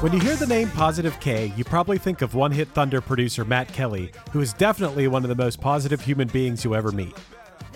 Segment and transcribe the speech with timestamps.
[0.00, 3.44] When you hear the name Positive K, you probably think of One Hit Thunder producer
[3.44, 7.16] Matt Kelly, who is definitely one of the most positive human beings you ever meet.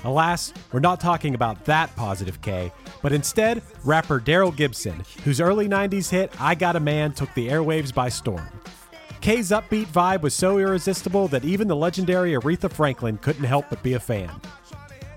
[0.04, 2.70] Alas, we're not talking about that Positive K,
[3.02, 7.48] but instead, rapper Daryl Gibson, whose early 90s hit I Got a Man took the
[7.48, 8.48] airwaves by storm.
[9.20, 13.82] K's upbeat vibe was so irresistible that even the legendary Aretha Franklin couldn't help but
[13.82, 14.30] be a fan.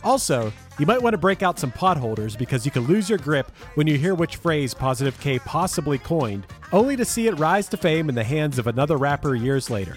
[0.04, 3.50] Also, you might want to break out some potholders because you can lose your grip
[3.76, 7.78] when you hear which phrase Positive K possibly coined, only to see it rise to
[7.78, 9.96] fame in the hands of another rapper years later.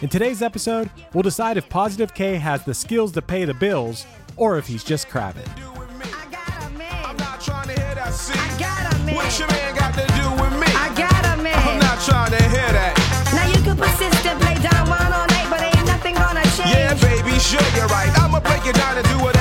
[0.00, 4.06] In today's episode, we'll decide if Positive K has the skills to pay the bills
[4.36, 5.48] or if he's just crabbing.
[5.48, 7.04] I got a man.
[7.04, 8.12] I'm not trying to hear that.
[8.14, 9.14] See, I got a man.
[9.14, 10.68] What your man got to do with me?
[10.72, 11.56] I got a man.
[11.56, 12.96] I'm not trying to hear that.
[13.36, 16.72] Now you can persist and play Don Juan all night, but ain't nothing gonna change.
[16.72, 18.08] Yeah, baby, sure you're right.
[18.20, 19.35] I'ma break it down and do whatever I got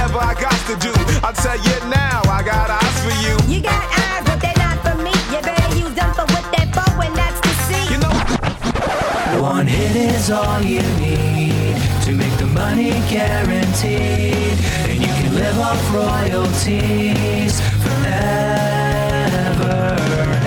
[0.66, 0.92] to do.
[1.22, 3.38] I'll tell you now, I got eyes for you.
[3.54, 5.14] You got eyes, but they're not for me.
[5.30, 7.86] You better use them for what they're for, and that's to see.
[7.94, 14.58] You know, One hit is all you need to make the money guaranteed.
[14.90, 18.96] And you can live off royalties forever.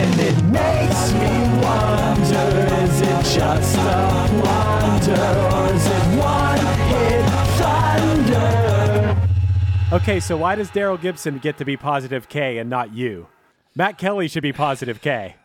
[0.03, 2.47] And it makes me wonder
[2.83, 4.03] is it just a
[4.43, 5.23] wonder
[5.55, 5.98] or is it
[9.91, 13.27] Okay, so why does Daryl Gibson get to be Positive K and not you?
[13.75, 15.37] Matt Kelly should be Positive K.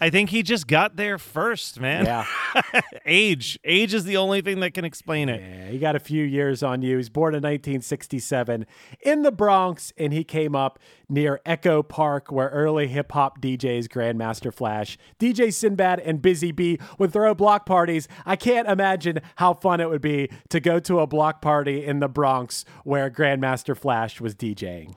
[0.00, 2.04] I think he just got there first, man.
[2.04, 2.24] Yeah.
[3.06, 3.58] Age.
[3.64, 5.40] Age is the only thing that can explain it.
[5.40, 6.96] Yeah, he got a few years on you.
[6.96, 8.66] He's born in 1967
[9.00, 13.88] in the Bronx, and he came up near Echo Park, where early hip hop DJs
[13.88, 18.08] Grandmaster Flash, DJ Sinbad, and Busy Bee would throw block parties.
[18.24, 22.00] I can't imagine how fun it would be to go to a block party in
[22.00, 24.94] the Bronx where Grandmaster Flash was DJing.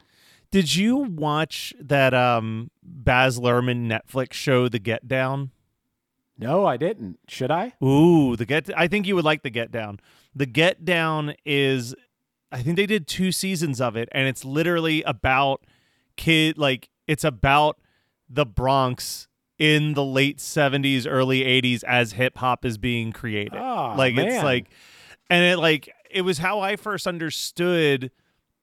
[0.54, 5.50] Did you watch that um Baz Luhrmann Netflix show The Get Down?
[6.38, 7.18] No, I didn't.
[7.28, 7.74] Should I?
[7.84, 10.00] Ooh, the Get I think you would like The Get Down.
[10.36, 11.96] The Get Down is
[12.52, 15.66] I think they did two seasons of it and it's literally about
[16.18, 17.80] kid like it's about
[18.30, 19.28] the Bronx
[19.58, 23.58] in the late 70s early 80s as hip hop is being created.
[23.58, 24.70] Ah, like it's like
[25.32, 28.12] and it like it was how I first understood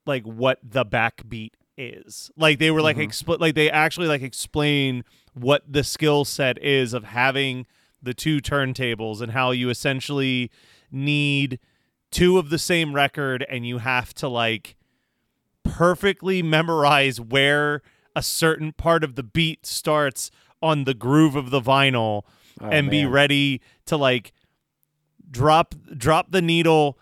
[0.05, 2.31] like what the backbeat is.
[2.37, 3.09] Like they were like mm-hmm.
[3.09, 5.03] expl- like they actually like explain
[5.33, 7.65] what the skill set is of having
[8.01, 10.51] the two turntables and how you essentially
[10.91, 11.59] need
[12.09, 14.75] two of the same record and you have to like
[15.63, 17.81] perfectly memorize where
[18.15, 20.31] a certain part of the beat starts
[20.61, 22.23] on the groove of the vinyl
[22.59, 24.33] oh, and be ready to like
[25.29, 26.99] drop drop the needle,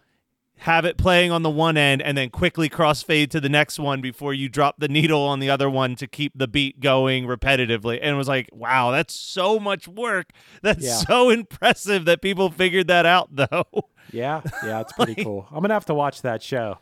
[0.60, 4.02] have it playing on the one end, and then quickly crossfade to the next one
[4.02, 7.98] before you drop the needle on the other one to keep the beat going repetitively.
[8.02, 10.32] And it was like, wow, that's so much work.
[10.62, 10.96] That's Yeah.
[10.98, 13.66] so impressive that people figured that out, though.
[14.12, 15.48] Yeah, yeah, it's pretty cool.
[15.52, 16.80] I'm gonna have to watch that show.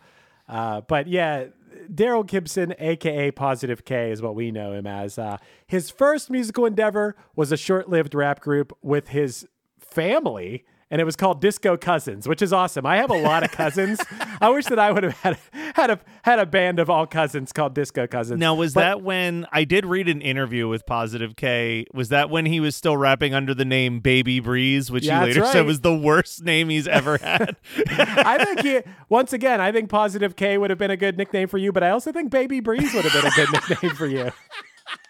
[0.49, 1.45] Uh, but yeah,
[1.93, 5.19] Daryl Gibson, aka Positive K, is what we know him as.
[5.19, 5.37] Uh,
[5.67, 9.45] his first musical endeavor was a short-lived rap group with his
[9.77, 10.65] family.
[10.89, 12.85] And it was called Disco Cousins, which is awesome.
[12.85, 13.99] I have a lot of cousins.
[14.41, 15.37] I wish that I would have had
[15.75, 18.39] had a had a band of all cousins called Disco Cousins.
[18.39, 21.85] Now, was But- that when I did read an interview with Positive K?
[21.93, 25.25] Was that when he was still rapping under the name Baby Breeze, which Yeah, he
[25.33, 27.57] later said was the worst name he's ever had?
[27.89, 28.79] I think he,
[29.09, 31.83] once again, I think Positive K would have been a good nickname for you, but
[31.83, 34.31] I also think Baby Breeze would have been a good nickname for you.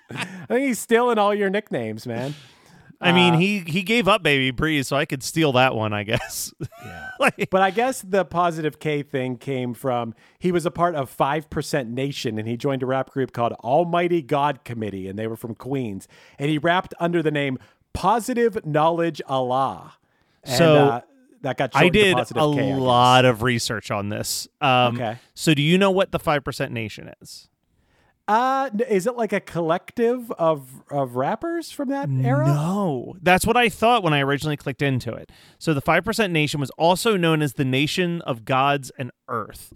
[0.09, 2.33] I think he's stealing all your nicknames, man.
[2.99, 5.93] I mean, Uh, he he gave up Baby Breeze, so I could steal that one,
[5.93, 6.53] I guess.
[6.83, 7.09] Yeah.
[7.19, 11.15] like, But I guess the Positive K thing came from he was a part of
[11.15, 15.35] 5% Nation and he joined a rap group called Almighty God Committee and they were
[15.35, 16.07] from Queens.
[16.39, 17.57] And he rapped under the name
[17.93, 19.93] Positive Knowledge Allah.
[20.43, 21.01] And, So, uh,
[21.41, 24.47] that got I did a K, I lot of research on this.
[24.59, 25.17] Um, Okay.
[25.35, 27.49] So, do you know what the Five Percent Nation is?
[28.27, 32.47] Uh, is it like a collective of of rappers from that era?
[32.47, 35.31] No, that's what I thought when I originally clicked into it.
[35.59, 39.71] So the Five Percent Nation was also known as the Nation of Gods and Earth,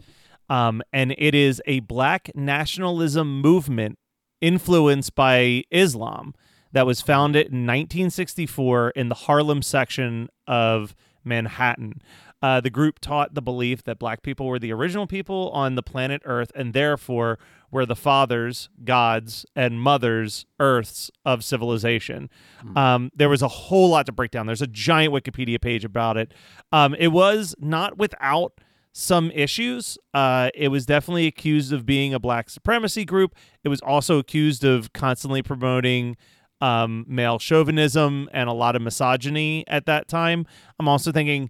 [0.49, 3.97] um, and it is a Black nationalism movement
[4.41, 6.33] influenced by Islam
[6.73, 12.01] that was founded in 1964 in the Harlem section of Manhattan.
[12.41, 15.83] Uh, the group taught the belief that black people were the original people on the
[15.83, 17.37] planet Earth and therefore
[17.71, 22.29] were the fathers, gods, and mothers, Earths of civilization.
[22.75, 24.45] Um, there was a whole lot to break down.
[24.45, 26.33] There's a giant Wikipedia page about it.
[26.71, 28.53] Um, it was not without
[28.93, 29.97] some issues.
[30.13, 33.35] Uh, it was definitely accused of being a black supremacy group.
[33.63, 36.17] It was also accused of constantly promoting
[36.59, 40.45] um, male chauvinism and a lot of misogyny at that time.
[40.79, 41.49] I'm also thinking,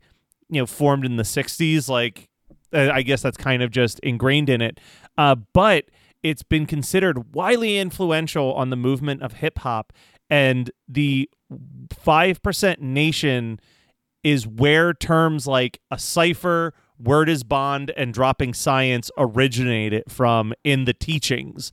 [0.49, 2.29] you know, formed in the 60s, like,
[2.73, 4.79] uh, I guess that's kind of just ingrained in it.
[5.17, 5.85] Uh, but
[6.23, 9.93] it's been considered widely influential on the movement of hip hop.
[10.29, 13.59] And the 5% nation
[14.23, 20.85] is where terms like a cipher, word is bond, and dropping science originated from in
[20.85, 21.71] the teachings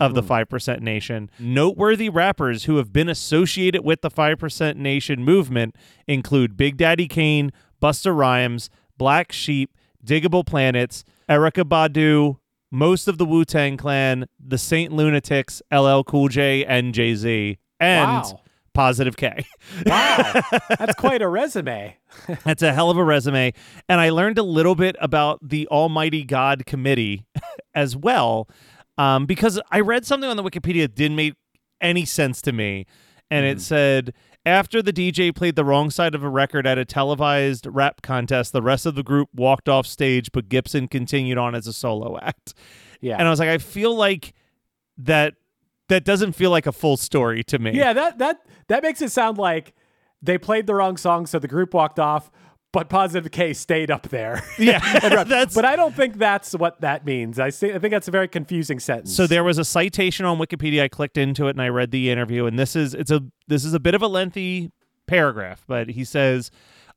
[0.00, 0.32] of the hmm.
[0.32, 1.30] 5% Nation.
[1.38, 5.74] Noteworthy rappers who have been associated with the 5% Nation movement
[6.06, 7.50] include Big Daddy Kane,
[7.82, 9.74] Busta Rhymes, Black Sheep,
[10.04, 12.38] Diggable Planets, Erykah Badu,
[12.70, 17.58] most of the Wu Tang Clan, the Saint Lunatics, LL Cool J, and Jay Z,
[17.80, 18.40] and Wow.
[18.74, 19.44] Positive K.
[19.86, 20.40] Wow,
[20.78, 21.96] that's quite a resume.
[22.44, 23.52] That's a hell of a resume.
[23.88, 27.24] And I learned a little bit about the Almighty God Committee
[27.74, 28.48] as well,
[28.96, 31.34] um, because I read something on the Wikipedia that didn't make
[31.80, 32.86] any sense to me.
[33.32, 34.14] And it said
[34.46, 38.52] after the DJ played the wrong side of a record at a televised rap contest,
[38.52, 42.18] the rest of the group walked off stage, but Gibson continued on as a solo
[42.22, 42.54] act.
[43.00, 43.16] Yeah.
[43.18, 44.34] And I was like, I feel like
[44.98, 45.34] that
[45.88, 47.72] that doesn't feel like a full story to me.
[47.72, 49.74] Yeah, that that that makes it sound like
[50.20, 52.30] they played the wrong song, so the group walked off,
[52.72, 54.42] but Positive K stayed up there.
[54.58, 54.80] Yeah,
[55.24, 57.38] that's but I don't think that's what that means.
[57.38, 59.14] I see, I think that's a very confusing sentence.
[59.14, 60.82] So there was a citation on Wikipedia.
[60.82, 62.46] I clicked into it and I read the interview.
[62.46, 64.72] And this is it's a this is a bit of a lengthy
[65.06, 66.50] paragraph, but he says,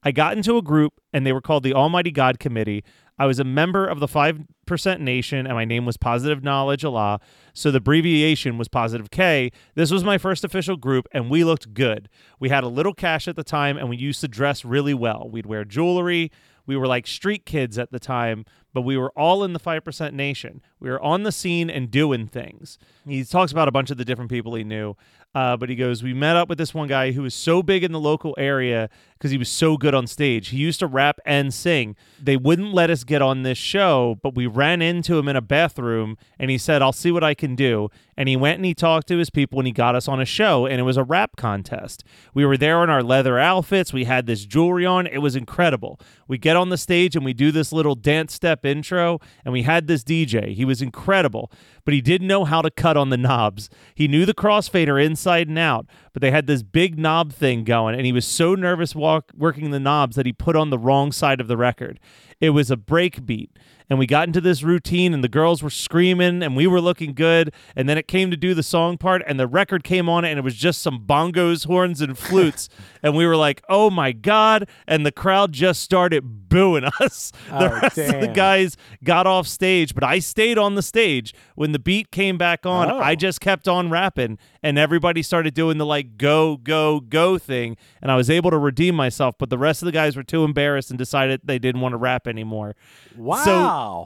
[0.04, 2.84] "I got into a group and they were called the Almighty God Committee.
[3.22, 6.84] I was a member of the Five Percent Nation, and my name was Positive Knowledge
[6.84, 7.20] Allah.
[7.54, 9.52] So the abbreviation was Positive K.
[9.76, 12.10] This was my first official group, and we looked good.
[12.40, 15.30] We had a little cash at the time, and we used to dress really well.
[15.32, 16.32] We'd wear jewelry."
[16.66, 20.14] We were like street kids at the time, but we were all in the 5%
[20.14, 20.62] nation.
[20.80, 22.78] We were on the scene and doing things.
[23.08, 24.96] He talks about a bunch of the different people he knew,
[25.34, 27.84] uh, but he goes, We met up with this one guy who was so big
[27.84, 30.50] in the local area because he was so good on stage.
[30.50, 31.96] He used to rap and sing.
[32.22, 35.42] They wouldn't let us get on this show, but we ran into him in a
[35.42, 37.90] bathroom and he said, I'll see what I can do.
[38.18, 40.26] And he went and he talked to his people and he got us on a
[40.26, 42.04] show, and it was a rap contest.
[42.34, 43.94] We were there in our leather outfits.
[43.94, 45.08] We had this jewelry on.
[45.08, 46.00] It was incredible.
[46.28, 49.64] We get on the stage and we do this little dance step intro, and we
[49.64, 50.54] had this DJ.
[50.54, 51.52] He was incredible,
[51.86, 53.70] but he didn't know how to cut on the knobs.
[53.96, 57.96] He knew the crossfader inside and out, but they had this big knob thing going,
[57.96, 61.12] and he was so nervous walk, working the knobs that he put on the wrong
[61.12, 62.00] side of the record.
[62.40, 63.52] It was a break beat.
[63.92, 67.14] And we got into this routine and the girls were screaming and we were looking
[67.14, 70.24] good and then it came to do the song part and the record came on
[70.24, 72.70] and it was just some bongos horns and flutes
[73.04, 77.70] and we were like oh my god and the crowd just started booing us the
[77.70, 81.74] Oh, rest of the guys got off stage but i stayed on the stage when
[81.74, 83.00] the beat came back on Oh.
[83.00, 87.76] i just kept on rapping and everybody started doing the like go go go thing
[88.02, 90.46] and i was able to redeem myself but the rest of the guys were too
[90.46, 92.76] embarrassed and decided they didn't want to rap anymore
[93.18, 93.44] Wow.
[93.44, 93.52] so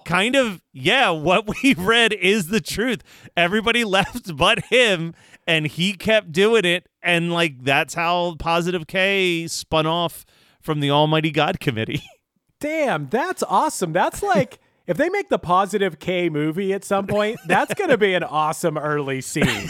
[0.05, 3.01] kind of yeah, what we read is the truth.
[3.35, 5.13] Everybody left but him
[5.47, 10.25] and he kept doing it and like that's how Positive K spun off
[10.61, 12.03] from the Almighty God Committee.
[12.59, 13.93] Damn, that's awesome.
[13.93, 17.97] That's like if they make the Positive K movie at some point, that's going to
[17.97, 19.69] be an awesome early scene.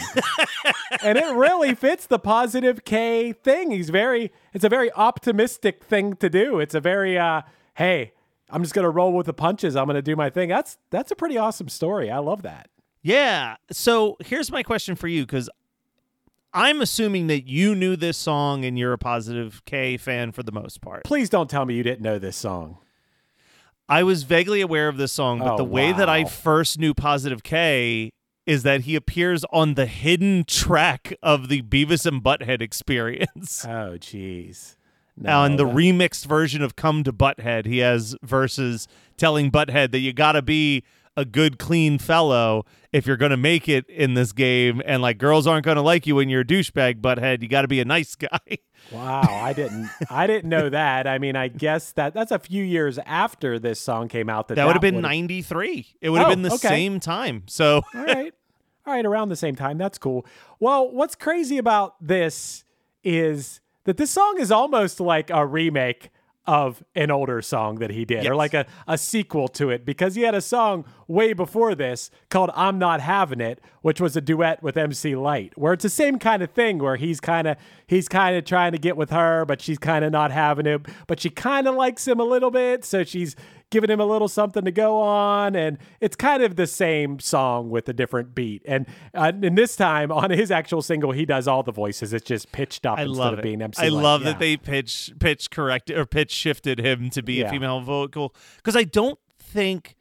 [1.02, 3.70] and it really fits the Positive K thing.
[3.70, 6.58] He's very it's a very optimistic thing to do.
[6.60, 7.42] It's a very uh
[7.74, 8.12] hey,
[8.50, 9.74] I'm just going to roll with the punches.
[9.76, 10.48] I'm going to do my thing.
[10.48, 12.10] That's that's a pretty awesome story.
[12.10, 12.68] I love that.
[13.02, 13.56] yeah.
[13.70, 15.48] So here's my question for you cuz
[16.52, 20.52] I'm assuming that you knew this song and you're a Positive K fan for the
[20.52, 21.04] most part.
[21.04, 22.78] Please don't tell me you didn't know this song.
[23.88, 26.94] I was vaguely aware of this song, but Oh, the way that I first knew
[26.94, 28.10] Positive K
[28.46, 33.64] is that he appears on the hidden track of the Beavis and Butthead experience.
[33.64, 34.76] Oh jeez.
[35.16, 39.90] Now, in the that- remixed version of Come to Butthead, he has verses telling Butthead
[39.92, 40.84] that you got to be
[41.18, 44.82] a good, clean fellow if you're going to make it in this game.
[44.84, 47.40] And like, girls aren't going to like you when you're a douchebag, Butthead.
[47.40, 48.38] You got to be a nice guy.
[48.92, 51.06] Wow, I didn't I didn't know that.
[51.08, 54.54] I mean, I guess that that's a few years after this song came out that
[54.56, 55.86] That would have been 93.
[56.02, 56.68] It would have Oh, been the okay.
[56.68, 57.42] same time.
[57.46, 58.32] So, All right.
[58.86, 59.78] All right, around the same time.
[59.78, 60.24] That's cool.
[60.60, 62.62] Well, what's crazy about this
[63.02, 66.10] is that this song is almost like a remake
[66.46, 70.14] of an older song that he did, or like a, a sequel to it, because
[70.14, 74.20] he had a song way before this called I'm Not Having It, which was a
[74.20, 77.56] duet with MC Lyte, where it's the same kind of thing where he's kind of
[77.88, 80.86] he's kind of trying to get with her, but she's kind of not having it,
[81.08, 83.34] but she kind of likes him a little bit, so she's
[83.70, 87.68] giving him a little something to go on, and it's kind of the same song
[87.70, 88.62] with a different beat.
[88.66, 92.12] And uh, and this time on his actual single, he does all the voices.
[92.12, 93.42] It's just pitched up I instead love of it.
[93.42, 93.82] being MC.
[93.82, 94.02] I Light.
[94.02, 94.30] love Yeah.
[94.32, 97.46] that they pitch pitch corrected or pitch shifted him to be Yeah.
[97.48, 99.96] a female vocal because I don't think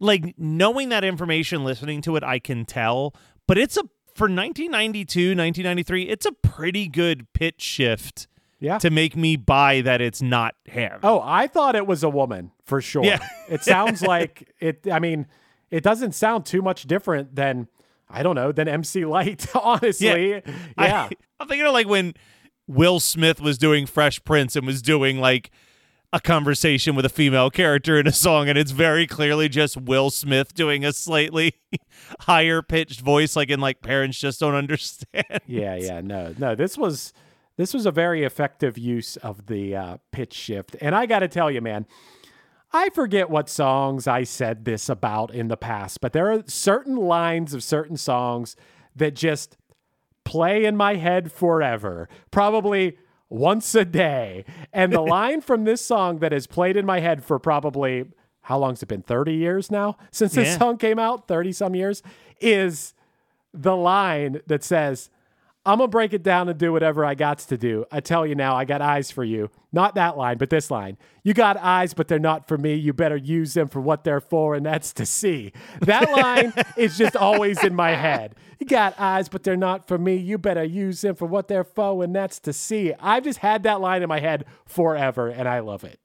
[0.00, 3.14] like knowing that information, listening to it, I can tell.
[3.46, 3.82] But it's a
[4.14, 8.26] for 1992, 1993, it's a pretty good pitch shift
[8.62, 8.78] Yeah.
[8.78, 11.00] to make me buy that it's not him.
[11.02, 13.04] Oh, I thought it was a woman for sure.
[13.04, 13.18] Yeah.
[13.48, 14.86] it sounds like it.
[14.90, 15.26] I mean,
[15.70, 17.66] it doesn't sound too much different than
[18.08, 19.46] I don't know than MC Lyte.
[19.56, 20.40] Honestly, yeah.
[20.78, 22.14] I, I'm thinking of like when
[22.68, 25.50] Will Smith was doing Fresh Prince and was doing like
[26.12, 30.10] a conversation with a female character in a song, and it's very clearly just Will
[30.10, 31.54] Smith doing a slightly
[32.20, 35.24] higher pitched voice, like in like parents just don't understand.
[35.46, 36.00] yeah, yeah.
[36.02, 36.54] No, no.
[36.54, 37.12] This was
[37.56, 41.28] this was a very effective use of the uh, pitch shift, and I got to
[41.28, 41.86] tell you, man.
[42.74, 46.96] I forget what songs I said this about in the past, but there are certain
[46.96, 48.56] lines of certain songs
[48.96, 49.58] that just
[50.24, 52.96] play in my head forever, probably
[53.28, 54.46] once a day.
[54.72, 58.06] And the line from this song that has played in my head for probably
[58.40, 59.02] how long's it been?
[59.02, 60.58] 30 years now since this Yeah.
[60.58, 62.02] song came out, 30 some years,
[62.40, 62.94] is
[63.52, 65.10] the line that says,
[65.64, 67.84] I'm gonna break it down and do whatever I got to do.
[67.92, 69.48] I tell you now, I got eyes for you.
[69.72, 70.98] Not that line, but this line.
[71.22, 72.74] You got eyes, but they're not for me.
[72.74, 75.52] You better use them for what they're for, and that's to see.
[75.80, 78.34] That line is just always in my head.
[78.58, 80.16] You got eyes, but they're not for me.
[80.16, 82.92] You better use them for what they're for, and that's to see.
[82.98, 86.00] I've just had that line in my head forever, and I love it.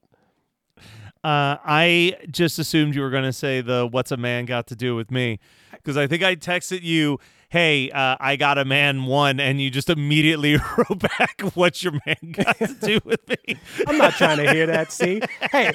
[1.24, 4.76] Uh, I just assumed you were going to say the "What's a man got to
[4.76, 5.40] do with me?"
[5.88, 7.18] because I think I texted you,
[7.50, 11.94] "Hey, uh, I got a man one," and you just immediately wrote back, "What's your
[12.06, 14.92] man got to do with me?" I'm not trying to hear that.
[14.92, 15.72] See, hey,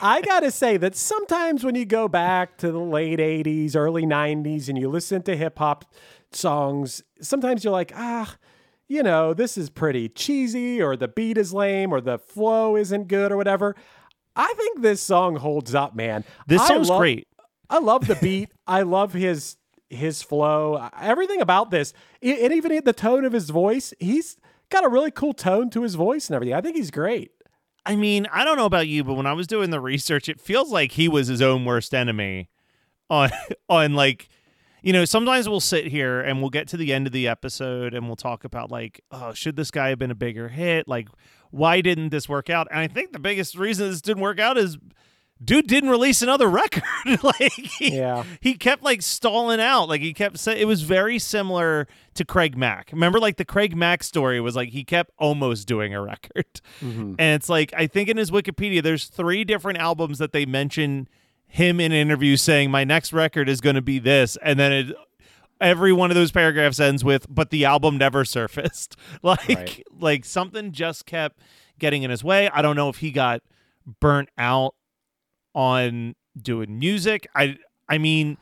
[0.00, 4.68] I gotta say that sometimes when you go back to the late '80s, early '90s,
[4.68, 5.84] and you listen to hip hop
[6.32, 8.36] songs, sometimes you're like, ah,
[8.88, 13.08] you know, this is pretty cheesy, or the beat is lame, or the flow isn't
[13.08, 13.74] good, or whatever.
[14.34, 16.24] I think this song holds up, man.
[16.46, 17.26] This I song's love- great.
[17.70, 18.50] I love the beat.
[18.66, 19.56] I love his
[19.88, 20.88] his flow.
[21.00, 23.92] Everything about this, and even the tone of his voice.
[23.98, 24.36] He's
[24.68, 26.54] got a really cool tone to his voice and everything.
[26.54, 27.30] I think he's great.
[27.84, 30.40] I mean, I don't know about you, but when I was doing the research, it
[30.40, 32.50] feels like he was his own worst enemy.
[33.08, 33.30] On
[33.68, 34.28] on like,
[34.82, 37.94] you know, sometimes we'll sit here and we'll get to the end of the episode
[37.94, 40.88] and we'll talk about like, oh, should this guy have been a bigger hit?
[40.88, 41.08] Like,
[41.50, 42.66] why didn't this work out?
[42.70, 44.76] And I think the biggest reason this didn't work out is
[45.44, 46.82] dude didn't release another record.
[47.22, 48.24] like he, Yeah.
[48.40, 49.88] he kept like stalling out.
[49.88, 52.90] Like he kept saying it was very similar to Craig Mack.
[52.92, 56.46] Remember, like the Craig Mack story was like he kept almost doing a record,
[56.80, 57.14] mm-hmm.
[57.18, 61.08] and it's like I think in his Wikipedia there's three different albums that they mention
[61.46, 64.96] him in interviews saying my next record is going to be this, and then it.
[65.58, 69.82] Every one of those paragraphs ends with, "But the album never surfaced." like, Right.
[69.98, 71.40] like something just kept
[71.78, 72.50] getting in his way.
[72.50, 73.40] I don't know if he got
[74.00, 74.74] burnt out
[75.56, 77.26] on doing music.
[77.34, 77.56] I
[77.88, 78.36] I mean,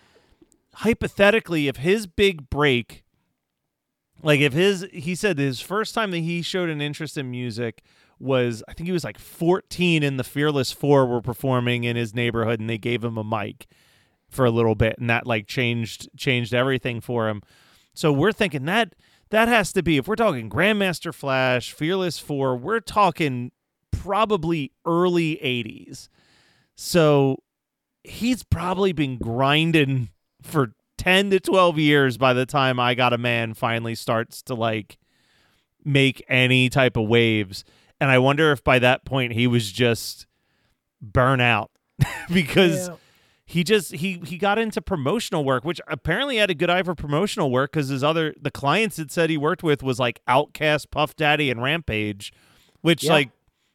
[0.75, 3.04] hypothetically, if his big break,
[4.23, 7.83] like if his he said his first time that he showed an interest in music
[8.18, 12.14] was I think he was like 14 and the Fearless Four were performing in his
[12.14, 13.66] neighborhood and they gave him a mic
[14.28, 17.42] for a little bit and that like changed changed everything for him.
[17.94, 18.94] So we're thinking that
[19.30, 23.52] that has to be if we're talking Grandmaster Flash, Fearless Four, we're talking
[23.92, 26.09] probably early 80s.
[26.76, 27.38] So
[28.02, 30.11] he's probably been grinding
[30.43, 34.54] for 10 to 12 years by the time I Got a Man finally starts to
[34.54, 34.99] like
[35.85, 37.64] make any type of waves.
[38.00, 40.26] And I wonder if by that point he was just
[41.00, 41.71] burn out
[42.33, 42.97] because Yeah.
[43.47, 46.95] he just he he got into promotional work, which apparently had a good eye for
[46.95, 50.90] promotional work because his other the clients it said he worked with was like OutKast,
[50.90, 52.33] Puff Daddy, and Rampage,
[52.81, 53.12] which Yeah.
[53.12, 53.31] like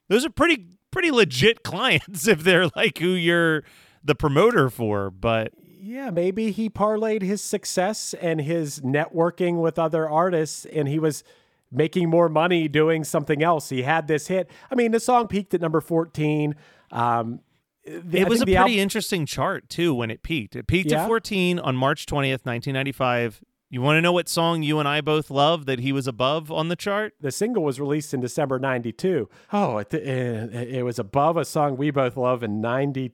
[0.09, 3.63] those are pretty pretty legit clients if they're like who you're
[4.03, 5.09] the promoter for.
[5.09, 10.99] But Yeah, maybe he parlayed his success and his networking with other artists, and he
[10.99, 11.23] was
[11.71, 13.69] making more money doing something else.
[13.69, 14.49] He had this hit.
[14.71, 16.55] I mean, the song peaked at number 14.
[16.91, 17.41] Um,
[17.85, 20.55] the- it was a pretty al- interesting chart too when it peaked.
[20.55, 21.03] It peaked Yeah?
[21.03, 23.41] at 14 on March 20th, 1995.
[23.71, 26.51] You want to know what song you and I both love that he was above
[26.51, 27.13] on the chart?
[27.21, 29.29] the single was released in December 92.
[29.53, 33.11] Oh, it, it, it was above a song we both love in 90,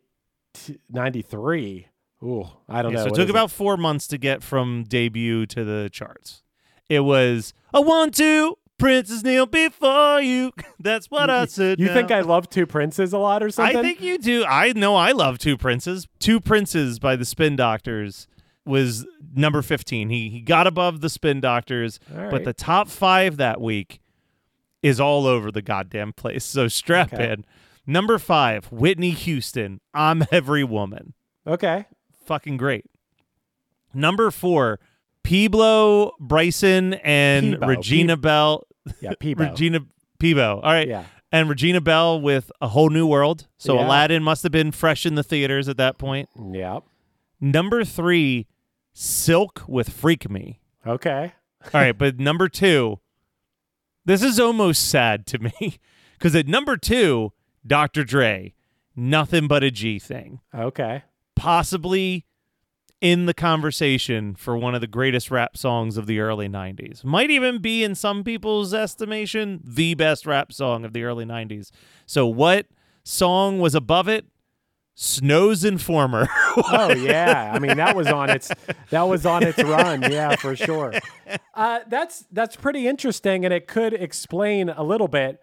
[0.89, 1.87] 93.
[2.23, 3.03] Ooh, I don't Yeah, know.
[3.03, 6.41] so it What took about four months to get from debut to the charts.
[6.89, 10.51] It was a one, two, Princess kneel before you.
[10.79, 11.79] That's what I said.
[11.79, 11.93] You now.
[11.93, 13.77] think I love Two Princes a lot or something?
[13.77, 14.45] I think you do.
[14.45, 16.07] I know I love Two Princes.
[16.19, 18.27] Two Princes by the Spin Doctors
[18.65, 20.09] was number 15.
[20.09, 23.99] He he got above the Spin Doctors, All but the top 5 that week
[24.81, 26.43] is all over the goddamn place.
[26.43, 27.33] So strap Okay.
[27.33, 27.45] in.
[27.87, 31.13] Number 5, Whitney Houston, I'm Every Woman.
[31.45, 31.85] Okay.
[32.25, 32.85] Fucking great.
[33.93, 34.79] Number 4,
[35.23, 37.67] Peabo, Bryson and Peabo.
[37.67, 38.67] Regina Belle.
[39.01, 39.43] Yeah, Peabo.
[39.49, 39.79] Regina
[40.19, 40.59] Peabo.
[40.61, 40.87] All right.
[40.87, 41.05] Yeah.
[41.31, 43.47] And Regina Belle with A Whole New World.
[43.57, 43.85] So Yeah.
[43.87, 46.29] Aladdin must have been fresh in the theaters at that point.
[46.51, 46.83] Yep.
[47.41, 48.47] Number three,
[48.97, 50.61] Silk with Freak Me.
[50.87, 51.33] Okay.
[51.65, 52.99] All right, but number two,
[54.05, 55.79] this is almost sad to me
[56.13, 57.33] because at number two,
[57.67, 58.05] Dr.
[58.05, 58.53] Dre,
[58.95, 60.39] nothing but a G thing.
[60.57, 61.03] Okay.
[61.35, 62.25] Possibly
[63.01, 67.03] in the conversation for one of the greatest rap songs of the early 90s.
[67.03, 71.69] Might even be, in some people's estimation, the best rap song of the early 90s.
[72.05, 72.67] So, what
[73.03, 74.25] song was above it?
[74.95, 76.27] Snow's Informer.
[76.57, 77.51] Oh yeah.
[77.53, 78.49] I mean that was on its
[78.89, 80.01] that was on its run.
[80.09, 80.93] Yeah, for sure.
[81.53, 85.41] Uh, that's that's pretty interesting, and it could explain a little bit.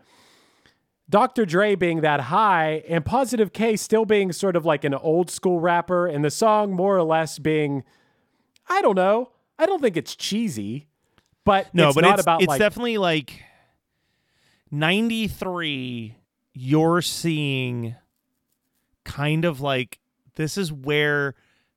[1.08, 1.44] Dr.
[1.46, 5.58] Dre being that high, and Positive K still being sort of like an old school
[5.60, 7.82] rapper, and the song more or less being,
[8.68, 9.30] I don't know.
[9.58, 10.86] I don't think it's cheesy,
[11.44, 13.42] but No, it's but not it's, about it's like definitely like
[14.70, 16.16] 93
[16.54, 17.94] you're seeing
[19.04, 19.98] kind of like
[20.36, 21.34] this is where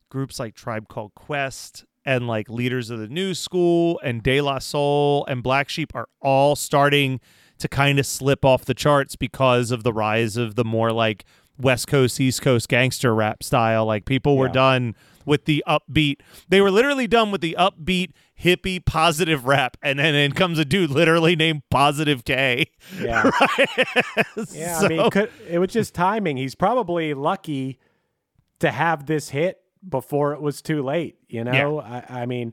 [0.08, 4.58] groups like Tribe Called Quest and like Leaders of the New School and De La
[4.58, 7.20] Soul and Black Sheep are all starting
[7.58, 11.24] to kind of slip off the charts because of the rise of the more like
[11.58, 13.84] West Coast, East Coast gangster rap style.
[13.86, 14.52] Like people were Yeah.
[14.52, 16.20] done with the upbeat.
[16.48, 19.76] They were literally done with the upbeat, hippie, positive rap.
[19.82, 22.66] And then in comes a dude literally named Positive K.
[23.02, 23.30] yeah.
[23.40, 23.86] Right?
[24.52, 26.36] Yeah, So- I mean, could, it was just timing.
[26.36, 27.78] He's probably lucky
[28.60, 31.16] to have this hit before it was too late.
[31.28, 32.52] You know, I, I mean,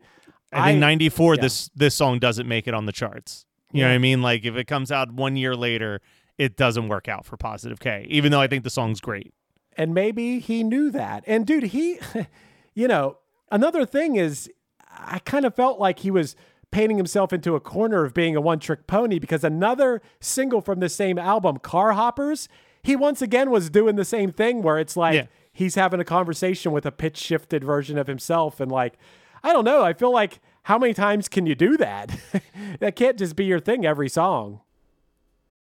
[0.51, 1.35] I think ninety four.
[1.35, 1.41] yeah.
[1.41, 3.45] This this song doesn't make it on the charts.
[3.71, 4.21] You know what I mean?
[4.21, 5.99] Like if it comes out one year later,
[6.43, 8.06] it doesn't work out for Positive K.
[8.10, 9.34] Even though I think the song's great.
[9.77, 11.23] and maybe he knew that.
[11.25, 11.99] And dude, he,
[12.75, 13.17] you know,
[13.51, 14.49] another thing is,
[14.91, 16.36] I kind of felt like he was
[16.71, 20.89] painting himself into a corner of being a one-trick pony because another single from the
[20.89, 22.47] same album, Car Hoppers,
[22.84, 25.25] he once again was doing the same thing where it's like Yeah.
[25.51, 28.95] he's having a conversation with a pitch shifted version of himself and like
[29.43, 32.15] I don't know, I feel like how many times can you do that?
[32.79, 34.62] that can't just be your thing every song.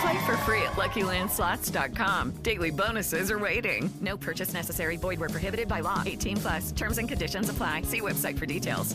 [0.00, 2.30] Play for free at LuckyLandSlots.com.
[2.42, 3.90] Daily bonuses are waiting.
[4.00, 4.96] No purchase necessary.
[4.96, 6.02] Void where prohibited by law.
[6.04, 6.72] 18 plus.
[6.72, 7.82] Terms and conditions apply.
[7.82, 8.94] See website for details.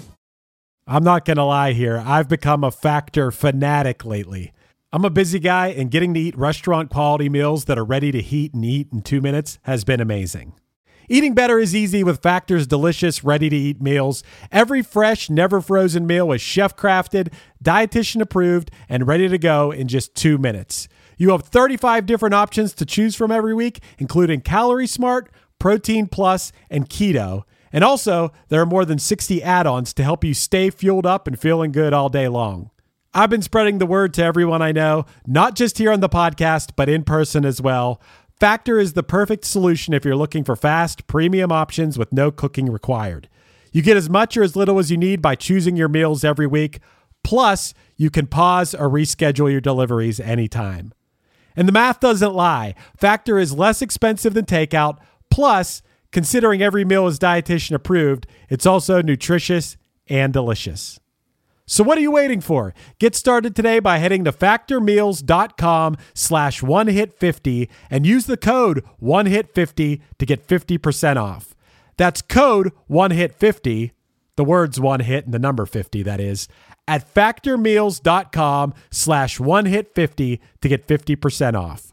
[0.86, 2.04] I'm not to lie here.
[2.06, 4.52] I've become a factor fanatic lately.
[4.92, 8.22] I'm a busy guy, and getting to eat restaurant quality meals that are ready to
[8.22, 10.54] heat and eat in two minutes has been amazing.
[11.10, 14.24] Eating better is easy with Factor's delicious, ready to eat meals.
[14.52, 19.88] Every fresh, never frozen meal is chef crafted, dietitian approved, and ready to go in
[19.88, 20.88] just two minutes.
[21.17, 26.52] You have 35 different options to choose from every week, including Calorie Smart, Protein Plus,
[26.69, 27.43] and Keto.
[27.71, 31.28] And also, there are more than 60 add ons to help you stay fueled up
[31.28, 32.69] and feeling good all day long.
[33.15, 36.71] I've been spreading the word to everyone I know, not just here on the podcast,
[36.76, 38.02] but in person as well.
[38.39, 42.71] Factor is the perfect solution if you're looking for fast, premium options with no cooking
[42.71, 43.30] required.
[43.71, 46.47] You get as much or as little as you need by choosing your meals every
[46.47, 46.80] week.
[47.23, 50.93] Plus, you can pause or reschedule your deliveries anytime.
[51.56, 52.76] And the math doesn't lie.
[52.98, 54.98] Factor is less expensive than takeout.
[55.30, 61.00] Plus, considering every meal is dietitian approved, it's also nutritious and delicious.
[61.66, 62.74] So what are you waiting for?
[63.00, 68.84] Get started today by heading to factormeals.com slash one hit 50 and use the code
[69.00, 71.56] one hit 50 to get 50% off.
[71.96, 73.94] That's code one hit 50,
[74.36, 76.48] the words one hit and the number 50 that is,
[76.88, 81.92] at factormeals.com slash one hit 50 to get 50% off.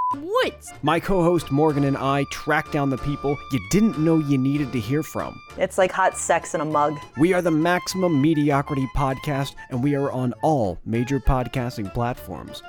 [0.15, 0.71] woods?
[0.81, 4.71] My co host Morgan and I track down the people you didn't know you needed
[4.73, 5.39] to hear from.
[5.57, 6.97] It's like hot sex in a mug.
[7.17, 12.63] We are the Maximum Mediocrity Podcast, and we are on all major podcasting platforms.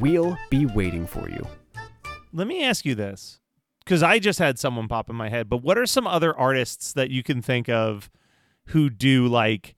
[0.00, 1.46] We'll be waiting for you.
[2.32, 3.40] Let me ask you this,
[3.84, 5.48] because I just had someone pop in my head.
[5.48, 8.10] But what are some other artists that you can think of
[8.68, 9.76] who do like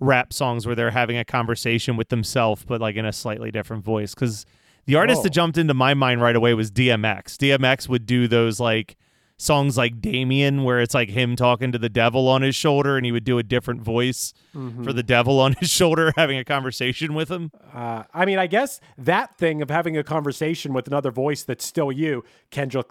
[0.00, 3.84] rap songs where they're having a conversation with themselves, but like in a slightly different
[3.84, 4.14] voice?
[4.14, 4.46] Because
[4.86, 5.22] the artist Oh.
[5.24, 7.36] that jumped into my mind right away was DMX.
[7.36, 8.96] DMX would do those like
[9.38, 13.04] songs like Damien, where it's like him talking to the devil on his shoulder, and
[13.04, 14.84] he would do a different voice Mhm.
[14.84, 17.50] for the devil on his shoulder, having a conversation with him.
[17.74, 21.64] Uh, I mean, I guess that thing of having a conversation with another voice that's
[21.66, 22.90] still you, Kendrick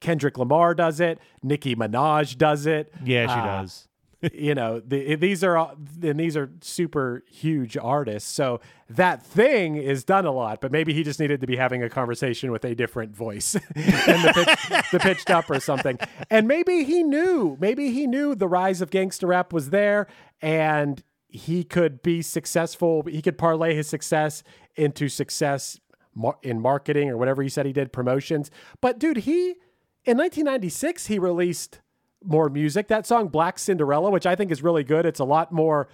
[0.00, 2.90] Kendrick Lamar does it, Nicki Minaj does it.
[3.04, 3.88] Yeah, she Uh, does.
[4.32, 8.30] You know, the, these are all- and these are super huge artists.
[8.30, 11.82] So that thing is done a lot, but maybe he just needed to be having
[11.82, 14.32] a conversation with a different voice and the,
[14.68, 15.98] pitch, the pitched up or something.
[16.28, 20.06] And maybe he knew, maybe he knew the rise of gangster rap was there
[20.42, 23.04] and he could be successful.
[23.04, 24.42] He could parlay his success
[24.76, 25.78] into success
[26.42, 28.50] in marketing or whatever he said he did, promotions.
[28.80, 29.50] But dude, he
[30.04, 31.80] in 1996 he released
[32.24, 32.88] more music.
[32.88, 35.06] That song Black Cinderella, which I think is really good.
[35.06, 35.88] It's a lot more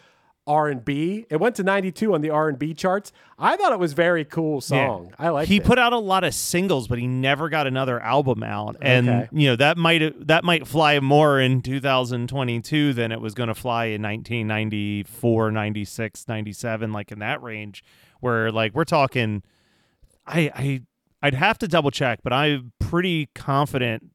[0.49, 1.27] R&B.
[1.29, 3.11] It went to 92 on the R&B charts.
[3.37, 5.13] I thought it was very cool song.
[5.19, 5.65] I like he it.
[5.65, 8.77] put out a lot of singles, but he never got another album out.
[8.81, 9.29] And Okay.
[9.33, 13.57] you know that might that might fly more in 2022 than it was going to
[13.57, 17.83] fly in 1994, 96, 97, like in that range.
[18.21, 19.43] Where like we're talking,
[20.27, 20.83] I I
[21.23, 24.11] I'd have to double check, but I'm pretty confident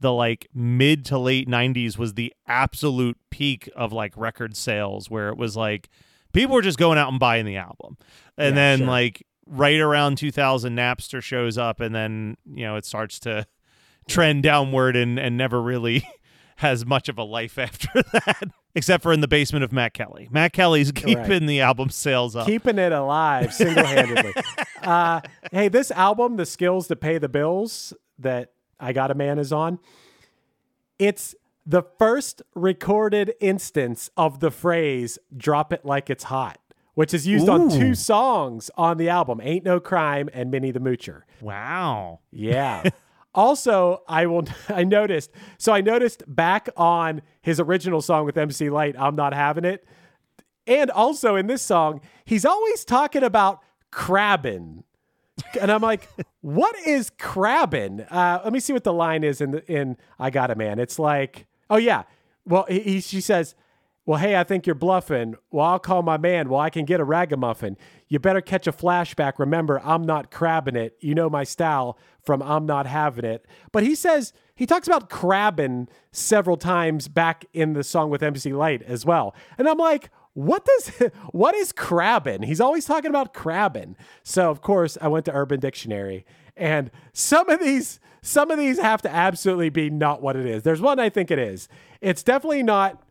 [0.00, 5.28] the like mid to late 90s was the absolute peak of like record sales where
[5.30, 5.88] it was like
[6.32, 7.96] people were just going out and buying the album
[8.36, 8.86] and Yeah, then sure.
[8.88, 13.46] like right around 2000 napster shows up and then you know it starts to
[14.08, 16.06] trend downward and and never really
[16.56, 18.42] has much of a life after that
[18.74, 22.46] except for in the basement of matt kelly matt kelly's keeping the album sales up
[22.46, 24.34] keeping it alive single-handedly.
[24.82, 25.20] uh,
[25.52, 29.52] hey, this album, "The Skills to Pay the Bills," that I Got a Man is
[29.52, 29.78] on.
[30.98, 31.34] It's
[31.64, 36.58] the first recorded instance of the phrase "drop it like it's hot,"
[36.94, 40.80] which is used on two songs on the album, "Ain't No Crime" and "Minnie the
[40.80, 42.88] Moocher." wow Yeah.
[43.34, 44.44] also, I will.
[44.68, 45.30] I noticed.
[45.58, 49.86] So I noticed back on his original song with MC Lyte, "I'm Not Having It,"
[50.66, 53.60] and also in this song, he's always talking about
[53.90, 54.84] crabbing.
[55.60, 56.08] And I'm like,
[56.40, 58.02] what is crabbing?
[58.02, 60.78] Uh, let me see what the line is in the, in I Got a Man.
[60.78, 62.04] It's like, oh yeah.
[62.44, 63.54] Well, he, he she says,
[64.06, 65.34] well, hey, I think you're bluffing.
[65.50, 66.48] Well, I'll call my man.
[66.48, 67.76] Well, I can get a ragamuffin.
[68.08, 69.40] You better catch a flashback.
[69.40, 70.96] Remember, I'm not crabbing it.
[71.00, 73.44] You know my style from I'm not having it.
[73.72, 78.52] But he says he talks about crabbing several times back in the song with MC
[78.52, 79.34] Lyte as well.
[79.58, 80.88] And I'm like, what does
[81.32, 82.42] what is crabbing?
[82.42, 83.96] He's always talking about crabbing.
[84.22, 88.78] So of course I went to Urban Dictionary and some of these some of these
[88.78, 90.62] have to absolutely be not what it is.
[90.62, 91.68] There's one I think it is.
[92.02, 93.02] It's definitely not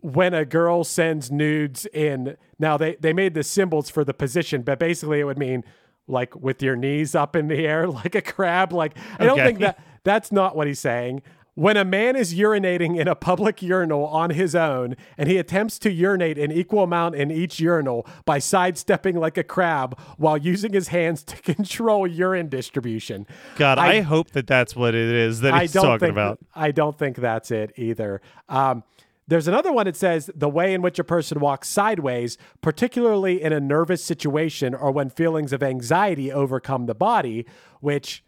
[0.00, 4.62] when a girl sends nudes in now they they made the symbols for the position
[4.62, 5.62] but basically it would mean
[6.08, 9.48] like with your knees up in the air like a crab like i don't Okay.
[9.48, 11.20] think that that's not what he's saying
[11.60, 15.78] when a man is urinating in a public urinal on his own and he attempts
[15.78, 20.72] to urinate an equal amount in each urinal by sidestepping like a crab while using
[20.72, 25.60] his hands to control urine distribution God, I, hope that that's what it is that
[25.60, 26.38] he's talking about.
[26.54, 28.22] I don't think that's it either.
[28.48, 28.82] Um,
[29.28, 33.52] there's another one that says the way in which a person walks sideways, particularly in
[33.52, 37.44] a nervous situation or when feelings of anxiety overcome the body,
[37.80, 38.24] which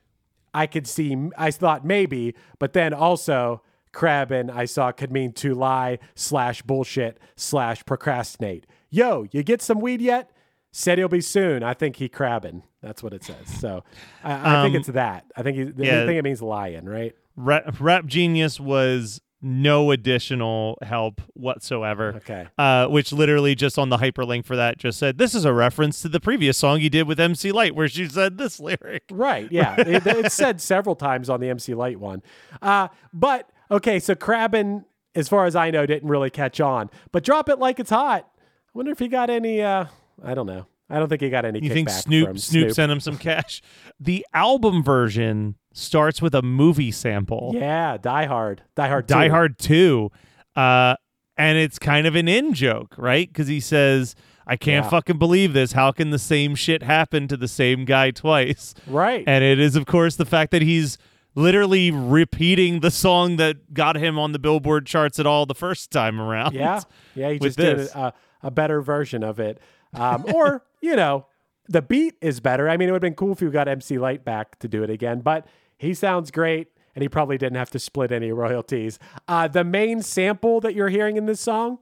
[0.54, 1.16] I could see.
[1.36, 3.62] I thought maybe, but then also
[3.92, 8.66] crabbing I saw could mean to lie slash bullshit slash procrastinate.
[8.90, 10.30] Yo, you get some weed yet?
[10.72, 11.62] Said he'll be soon.
[11.62, 12.62] I think he crabbing.
[12.82, 13.46] That's what it says.
[13.60, 13.84] So
[14.24, 15.26] I, I think Um, it's that.
[15.36, 16.02] I think he, yeah.
[16.02, 17.14] I think it means lying, right?
[17.36, 22.14] Rap, Rap Genius was no additional help whatsoever.
[22.18, 22.46] Okay.
[22.56, 26.00] Uh, which literally just on the hyperlink for that just said this is a reference
[26.02, 29.02] to the previous song you did with MC Lyte where she said this lyric.
[29.10, 29.50] Right.
[29.50, 29.74] Yeah.
[29.78, 32.22] it, it's said several times on the MC Lyte one.
[32.62, 36.88] Uh, but okay, so Crabbin, as far as I know, didn't really catch on.
[37.10, 38.28] But drop it like it's hot.
[38.32, 39.60] I wonder if he got any.
[39.60, 39.86] Uh,
[40.22, 40.66] I don't know.
[40.92, 41.60] I don't think he got any.
[41.60, 43.62] You think Snoop from Snoop sent him some cash?
[44.00, 47.52] The album version starts with a movie sample.
[47.54, 48.62] Yeah, Die Hard.
[48.74, 49.06] Die Hard.
[49.06, 50.10] Die Hard 2.
[50.56, 50.96] Uh,
[51.36, 53.28] and it's kind of an in joke, right?
[53.28, 54.90] Because he says, I can't Yeah.
[54.90, 55.72] fucking believe this.
[55.72, 58.74] How can the same shit happen to the same guy twice?
[58.88, 59.22] Right.
[59.26, 60.98] And it is, of course, the fact that he's
[61.36, 65.90] literally repeating the song that got him on the Billboard charts at all the first
[65.92, 66.54] time around.
[66.54, 66.80] Yeah.
[67.14, 67.30] Yeah.
[67.30, 67.94] He just did this.
[67.94, 69.60] a, a better version of it.
[69.94, 71.26] Um, or, you know,
[71.68, 72.68] the beat is better.
[72.68, 74.82] I mean, it would have been cool if you got MC Lyte back to do
[74.82, 75.46] it again, but
[75.78, 78.98] he sounds great and he probably didn't have to split any royalties.
[79.26, 81.78] Uh, the main sample that you're hearing in this song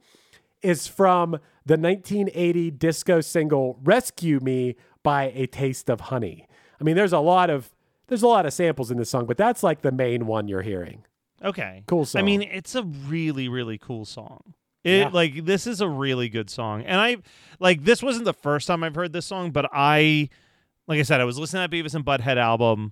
[0.61, 1.31] is from
[1.65, 6.47] the 1980 disco single Rescue Me by A Taste of Honey.
[6.79, 7.71] I mean, there's a lot of
[8.07, 10.63] there's a lot of samples in this song, but that's like the main one you're
[10.63, 11.05] hearing.
[11.43, 11.83] Okay.
[11.87, 14.53] Cool I mean, it's a really, really cool song.
[14.83, 15.09] It Yeah.
[15.09, 16.83] like this is a really good song.
[16.83, 17.17] And I
[17.59, 20.29] like this wasn't the first time I've heard this song, but I
[20.87, 22.91] like I said, I was listening to that Beavis and Butthead album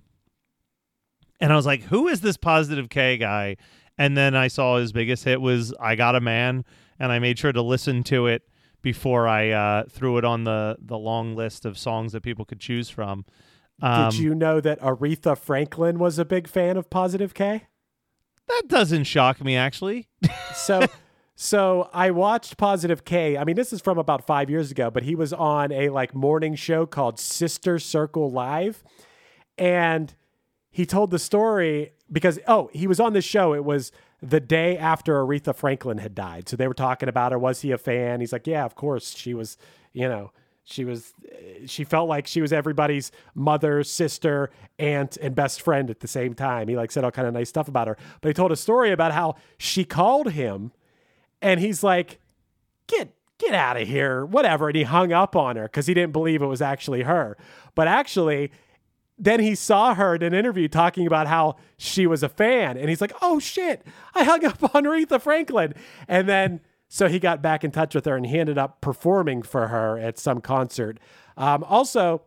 [1.40, 3.56] and I was like, who is this positive K guy?
[3.98, 6.64] And then I saw his biggest hit was I Got a Man,
[6.98, 8.42] and I made sure to listen to it
[8.82, 12.60] before I uh, threw it on the the long list of songs that people could
[12.60, 13.24] choose from.
[13.82, 17.64] Um, Did you know that Aretha Franklin was a big fan of Positive K?
[18.48, 20.08] That doesn't shock me, actually.
[20.54, 20.86] so
[21.42, 23.38] so I watched Positive K.
[23.38, 26.14] I mean, this is from about five years ago, but he was on a like
[26.14, 28.84] morning show called Sister Circle Live.
[29.56, 30.14] And
[30.70, 33.54] he told the story because oh, he was on this show.
[33.54, 36.46] It was the day after Aretha Franklin had died.
[36.46, 37.38] So they were talking about her.
[37.38, 38.20] Was he a fan?
[38.20, 39.16] He's like, Yeah, of course.
[39.16, 39.56] She was,
[39.94, 40.32] you know,
[40.64, 41.14] she was
[41.64, 46.34] she felt like she was everybody's mother, sister, aunt, and best friend at the same
[46.34, 46.68] time.
[46.68, 47.96] He like said all kind of nice stuff about her.
[48.20, 50.72] But he told a story about how she called him
[51.42, 52.18] and he's like,
[52.86, 54.68] get get out of here, whatever.
[54.68, 57.36] And he hung up on her because he didn't believe it was actually her.
[57.74, 58.50] But actually,
[59.18, 62.76] then he saw her in an interview talking about how she was a fan.
[62.76, 65.74] And he's like, oh shit, I hung up on Aretha Franklin.
[66.08, 69.42] And then so he got back in touch with her and he ended up performing
[69.42, 70.98] for her at some concert.
[71.36, 72.22] Um, also,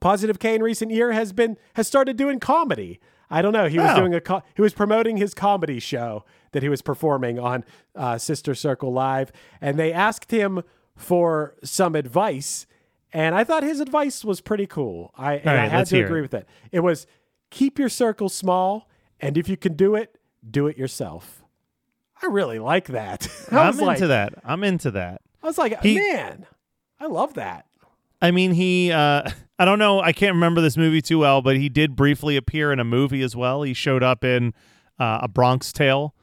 [0.00, 2.98] Positive K in recent year has been has started doing comedy.
[3.30, 3.68] I don't know.
[3.68, 3.96] He was Oh.
[4.00, 6.24] doing a co- he was promoting his comedy show
[6.54, 7.62] that he was performing on
[7.94, 10.62] uh, Sister Circle Live, and they asked him
[10.96, 12.66] for some advice,
[13.12, 15.12] and I thought his advice was pretty cool.
[15.16, 16.22] I and All I had to agree it.
[16.22, 16.48] with it.
[16.72, 17.06] It was
[17.50, 18.88] keep your circle small,
[19.20, 20.18] and if you can do it,
[20.50, 21.42] do it yourself.
[22.22, 23.28] I really like that.
[23.52, 24.34] I I'm into like, that.
[24.44, 25.20] I'm into that.
[25.42, 26.46] I was like, He- man,
[26.98, 27.66] I love that.
[28.22, 31.56] I mean, he, uh, I don't know, I can't remember this movie too well, but
[31.56, 33.62] he did briefly appear in a movie as well.
[33.62, 34.54] He showed up in
[34.98, 36.14] uh, A Bronx Tale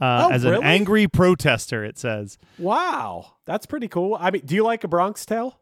[0.00, 2.38] uh, Oh, as an angry protester, it says.
[2.58, 4.16] Wow, that's pretty cool.
[4.18, 5.58] I mean, do you like a Bronx Tale?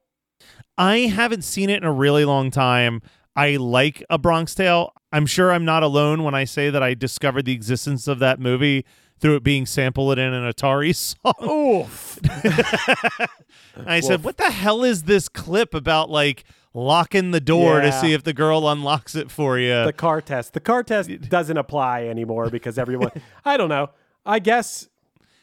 [0.77, 3.01] I haven't seen it in a really long time.
[3.37, 4.92] I like A Bronx Tale.
[5.12, 8.38] I'm sure I'm not alone when I say that I discovered the existence of that
[8.40, 8.85] movie
[9.20, 10.94] through it being sampled in an Atari
[11.25, 11.35] song.
[11.49, 12.18] Oof.
[13.87, 16.44] I said, "What the hell is this clip about like
[16.75, 20.53] locking the door to see if the girl unlocks it for you?" the car test.
[20.53, 23.11] The car test doesn't apply anymore because everyone.
[23.44, 23.90] I don't know.
[24.27, 24.89] I guess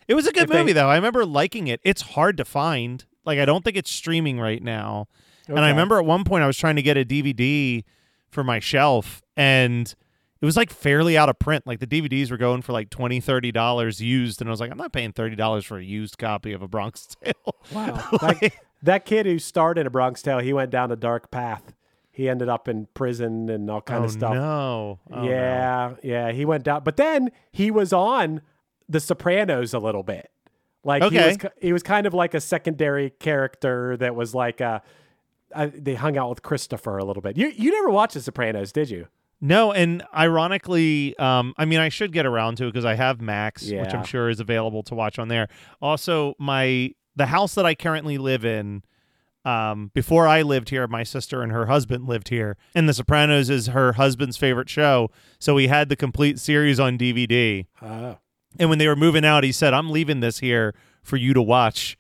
[0.07, 0.89] It was a good If they- movie though.
[0.89, 1.79] I remember liking it.
[1.83, 3.05] It's hard to find.
[3.25, 5.07] Like I don't think it's streaming right now.
[5.47, 7.83] And I remember at one point I was trying to get a DVD
[8.29, 9.93] for my shelf and
[10.39, 11.67] it was like fairly out of print.
[11.67, 14.71] Like the DVDs were going for like 20 30 dollars used and I was like
[14.71, 17.55] I'm not paying $30 for a used copy of A Bronx Tale.
[17.73, 18.07] Wow.
[18.21, 21.73] that, that kid who starred in a Bronx Tale, he went down a dark path.
[22.13, 24.33] He ended up in prison and all kind oh, of stuff.
[24.33, 24.99] No.
[25.11, 25.29] Oh, no.
[25.29, 26.83] yeah, yeah, he went down.
[26.83, 28.41] But then he was on
[28.89, 30.29] The Sopranos a little bit.
[30.83, 31.27] Like he Okay.
[31.27, 34.81] was, he was kind of like a secondary character that was like a.
[35.53, 37.37] Uh, they hung out with Christopher a little bit.
[37.37, 39.07] You you never watched The Sopranos, did you?
[39.43, 43.21] No, and ironically, um, I mean, I should get around to it because I have
[43.21, 45.47] Max, which I'm sure is available to watch on there.
[45.81, 48.83] Also, my the house that I currently live in,
[49.43, 53.49] um, before I lived here, my sister and her husband lived here, and The Sopranos
[53.49, 55.09] is her husband's favorite show.
[55.39, 57.65] So we had the complete series on DVD.
[57.81, 58.17] Oh.
[58.59, 61.41] And when they were moving out, he said, "I'm leaving this here for you to
[61.41, 61.97] watch."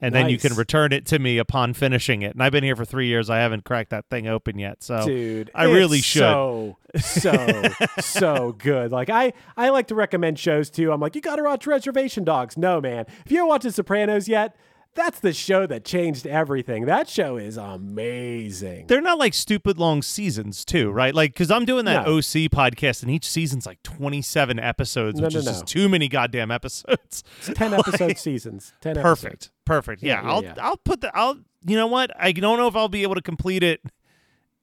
[0.00, 2.32] And then you can return it to me upon finishing it.
[2.34, 3.28] And I've been here for three years.
[3.28, 4.80] I haven't cracked that thing open yet.
[4.82, 6.20] So Dude, I really should.
[6.20, 7.62] So so
[8.00, 8.92] so good.
[8.92, 10.92] Like I I like to recommend shows too.
[10.92, 12.56] I'm like, you got to watch Reservation Dogs.
[12.56, 14.54] No man, if you haven't watched The Sopranos yet,
[14.98, 16.84] that's the show that changed everything.
[16.86, 18.86] That show is amazing.
[18.88, 21.14] They're not like stupid long seasons, too, right?
[21.14, 22.16] Like, because I'm doing that No.
[22.16, 26.08] OC podcast, and each season's like 27 episodes, No, which no, is just too many
[26.08, 27.22] goddamn episodes.
[27.38, 28.72] It's ten episode seasons.
[28.80, 28.94] Ten.
[28.96, 29.50] Perfect, episodes.
[29.64, 30.02] perfect.
[30.02, 30.54] Yeah, Yeah, I'll yeah.
[30.60, 31.38] I'll put the I'll.
[31.66, 32.10] You know what?
[32.18, 33.80] I don't know if I'll be able to complete it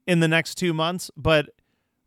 [0.08, 1.50] in the next two months, but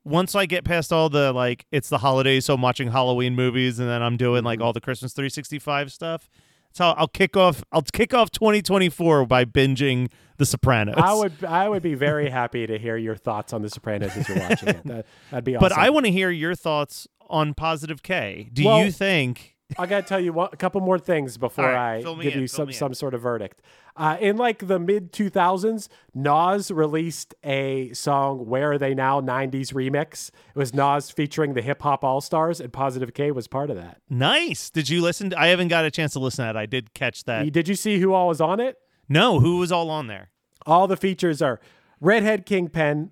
[0.05, 3.79] once I get past all the like, it's the holidays, so I'm watching Halloween movies,
[3.79, 4.47] and then I'm doing Mm-hmm.
[4.47, 6.29] like all the Christmas 365 stuff.
[6.73, 7.63] So I'll kick off.
[7.73, 10.95] I'll kick off 2024 by binging The Sopranos.
[10.99, 14.29] I would I would be very happy to hear your thoughts on The Sopranos as
[14.29, 14.85] you're watching it.
[14.85, 15.69] That, that'd be awesome.
[15.69, 18.51] But I want to hear your thoughts on Positive K.
[18.53, 19.55] Do Well- you think?
[19.79, 22.41] I got to tell you one, a couple more things before right, I give in,
[22.41, 23.61] you some some sort of verdict.
[23.99, 29.73] Uh, in like the mid 2000s, Nas released a song "Where Are They Now" '90s
[29.75, 30.29] remix.
[30.29, 33.77] It was Nas featuring the Hip Hop All Stars, and Positive K was part of
[33.77, 34.01] that.
[34.09, 34.71] Nice.
[34.71, 35.31] Did you listen?
[35.31, 36.57] To, I haven't got a chance to listen to that.
[36.57, 37.53] I did catch that.
[37.53, 38.77] Did you see who all was on it?
[39.09, 40.31] no, who was all on there?
[40.65, 41.59] All the features are
[42.01, 43.11] Redhead Kingpin.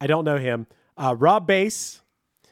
[0.00, 0.66] I don't know him.
[0.96, 2.02] Uh, Rob Base.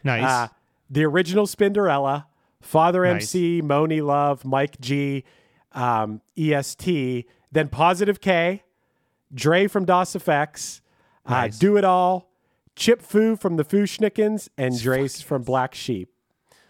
[0.02, 0.22] Nice.
[0.24, 0.48] Uh,
[0.88, 2.24] the original Spinderella,
[2.62, 3.34] Father Nice.
[3.34, 5.24] MC, Monie Love, Mike G,
[5.72, 8.62] um, EST, then Positive K,
[9.35, 10.80] Dre from Das EFX,
[11.28, 11.56] Nice.
[11.56, 12.30] uh, Do It All,
[12.74, 16.11] Chip Fu from the Fu-Schnickens, and Dres from Black Sheep.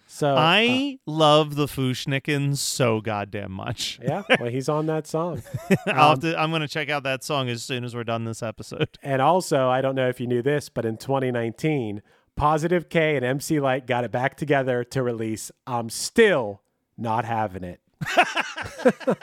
[0.08, 3.98] So uh, I love the Fu-Schnickens so goddamn much.
[4.02, 5.42] yeah, well, he's on that song.
[5.88, 8.04] I'll Um, have to, I'm going to check out that song as soon as we're
[8.04, 8.88] done this episode.
[9.02, 12.02] And also, I don't know if you knew this, but in 2019,
[12.36, 16.60] Positive K and MC Lyte got it back together to release I'm Still
[16.96, 17.80] Not Having It.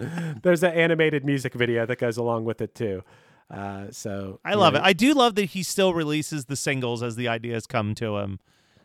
[0.42, 3.02] There's an animated music video that goes along with it too.
[3.50, 4.84] Uh, so I love know, it.
[4.84, 8.40] I do love that he still releases the singles as the ideas come to him.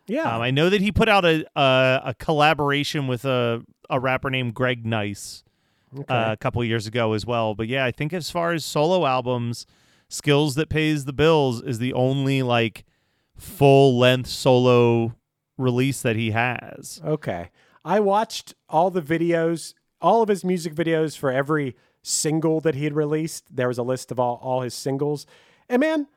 [0.07, 3.99] yeah, Um, I know that he put out a a, a collaboration with a a
[3.99, 5.43] rapper named Greg Nice
[5.97, 6.13] Okay.
[6.13, 7.53] uh, a couple years ago as well.
[7.55, 9.65] But yeah, I think as far as solo albums,
[10.07, 12.85] Skills That Pays the Bills is the only like
[13.35, 15.15] full length solo
[15.57, 17.01] release that he has.
[17.03, 17.49] Okay.
[17.83, 22.83] I watched all the videos, all of his music videos for every single that he
[22.83, 23.55] had released.
[23.55, 25.25] There was a list of all, all his singles.
[25.69, 26.07] And man,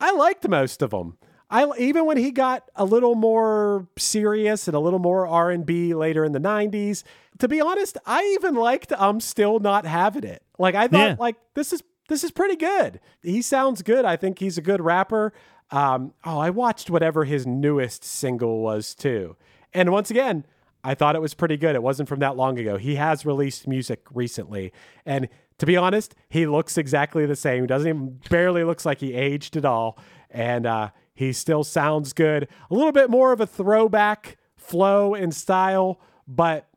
[0.00, 1.18] I liked most of them.
[1.50, 6.24] I even when he got a little more serious and a little more R&B later
[6.24, 7.04] in the 90s,
[7.38, 10.42] to be honest, I even liked I'm still not having it.
[10.58, 11.16] Like I thought Yeah.
[11.18, 12.98] like this is this is pretty good.
[13.22, 14.04] He sounds good.
[14.04, 15.32] I think he's a good rapper.
[15.70, 19.36] Um, oh, I watched whatever his newest single was too.
[19.72, 20.44] And once again,
[20.84, 21.74] I thought it was pretty good.
[21.74, 22.76] It wasn't from that long ago.
[22.76, 24.70] He has released music recently.
[25.06, 27.62] And to be honest, he looks exactly the same.
[27.62, 29.98] He doesn't even barely looks like he aged at all.
[30.30, 32.48] And uh, he still sounds good.
[32.70, 36.68] A little bit more of a throwback flow and style, but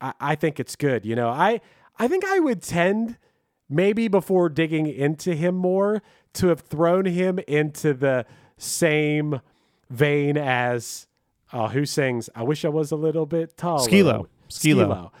[0.00, 1.06] I, I think it's good.
[1.06, 1.60] You know, I
[1.98, 3.18] I think I would tend
[3.68, 6.02] maybe before digging into him more
[6.34, 8.26] to have thrown him into the
[8.56, 9.40] same
[9.90, 11.06] vein as
[11.52, 13.84] uh, who sings I wish I was a little bit taller.
[13.84, 14.50] Skee-Lo, Skilo.
[14.50, 15.12] Skee-Lo.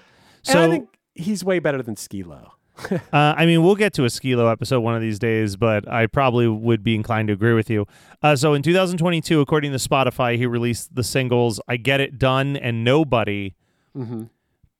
[0.48, 2.52] And I So- think he's way better than Skee-Lo.
[2.90, 6.06] uh, I mean, we'll get to a Skee-Lo episode one of these days, but I
[6.06, 7.86] probably would be inclined to agree with you.
[8.22, 12.56] Uh, so in 2022, according to Spotify, he released the singles "I Get It Done"
[12.56, 13.54] and "Nobody."
[13.96, 14.30] Mhm.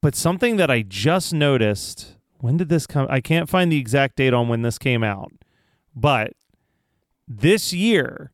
[0.00, 2.16] But something that I just noticed.
[2.40, 3.06] When did this come?
[3.10, 5.30] I can't find the exact date on when this came out,
[5.94, 6.32] but
[7.28, 8.31] this year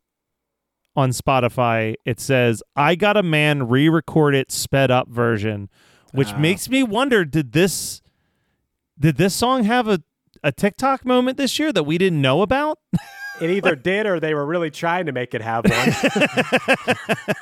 [0.96, 5.68] on Spotify, it says "I Got a Man" re-record it sped up version,
[6.12, 6.38] which Ah.
[6.38, 8.02] makes me wonder: Did this
[8.98, 10.02] did this song have a
[10.44, 12.78] a TikTok moment this year that we didn't know about?
[13.40, 16.96] It either did or they were really trying to make it have one.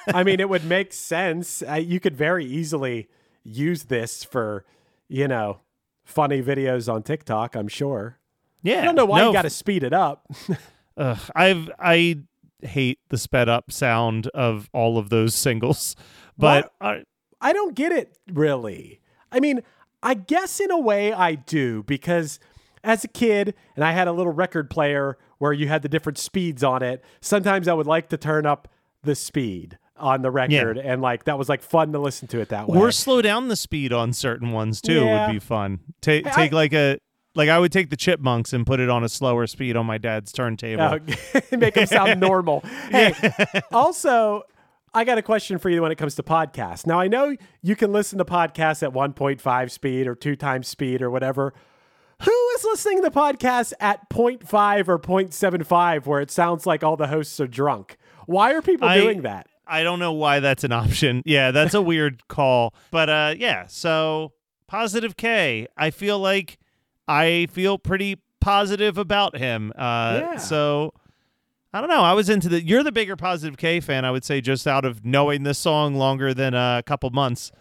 [0.14, 1.62] I mean, it would make sense.
[1.66, 3.08] Uh, you could very easily
[3.42, 4.66] use this for,
[5.08, 5.60] you know,
[6.04, 8.18] funny videos on TikTok, I'm sure.
[8.62, 10.30] Yeah, I don't know why no, you got to speed it up.
[10.98, 12.18] Ugh, I've I
[12.62, 15.96] hate the sped up sound of all of those singles,
[16.38, 17.02] but I,
[17.40, 19.00] I don't get it really.
[19.32, 19.62] I mean,
[20.02, 22.38] I guess in a way I do because
[22.84, 26.18] as a kid and I had a little record player where you had the different
[26.18, 28.68] speeds on it, sometimes I would like to turn up
[29.02, 32.50] the speed on the record and like that was like fun to listen to it
[32.50, 32.78] that way.
[32.78, 35.26] or slow down the speed on certain ones too Yeah.
[35.26, 35.80] would be fun.
[36.02, 36.98] Ta- Hey, take I- like a
[37.36, 39.98] like I would take the Chipmunks and put it on a slower speed on my
[39.98, 40.82] dad's turntable.
[40.82, 42.60] Oh, make them sound normal.
[42.90, 43.12] Hey,
[43.72, 44.42] also,
[44.94, 46.86] I got a question for you when it comes to podcasts.
[46.86, 51.02] Now, I know you can listen to podcasts at 1.5 speed or two times speed
[51.02, 51.52] or whatever.
[52.22, 57.08] Who is listening to podcasts at 0.5 or 0.75 where it sounds like all the
[57.08, 57.98] hosts are drunk?
[58.26, 59.46] Why are people I- doing that?
[59.68, 61.22] I don't know why that's an option.
[61.26, 62.72] Yeah, that's a weird call.
[62.92, 64.32] But uh yeah, so
[64.68, 65.66] positive K.
[65.76, 66.58] I feel like
[67.08, 69.72] I feel pretty positive about him.
[69.76, 70.36] Uh Yeah.
[70.36, 70.92] so
[71.72, 72.02] I don't know.
[72.02, 74.84] I was into the you're the bigger positive K fan, I would say, just out
[74.84, 77.52] of knowing this song longer than a couple months.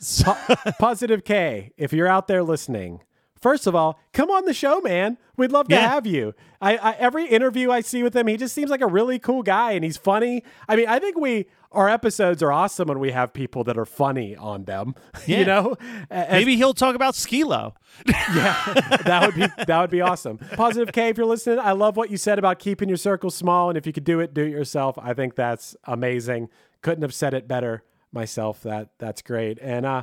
[0.00, 0.32] So,
[0.78, 3.00] Positive K, if you're out there listening,
[3.40, 5.18] first of all, come on the show, man.
[5.36, 5.88] We'd love to Yeah.
[5.88, 6.34] have you.
[6.60, 9.42] I, I every interview I see with him, he just seems like a really cool
[9.42, 10.42] guy and he's funny.
[10.68, 13.84] I mean, I think we our episodes are awesome when we have people that are
[13.84, 14.94] funny on them.
[15.26, 15.38] Yeah.
[15.40, 15.76] you know,
[16.10, 17.74] As- maybe he'll talk about Skee-Lo.
[18.06, 18.74] Yeah,
[19.04, 20.38] that would be that would be awesome.
[20.38, 23.68] Positive K, if you're listening, I love what you said about keeping your circle small,
[23.68, 24.98] and if you could do it, do it yourself.
[25.00, 26.48] I think that's amazing.
[26.82, 27.82] Couldn't have said it better
[28.12, 28.62] myself.
[28.62, 30.02] That that's great, and uh,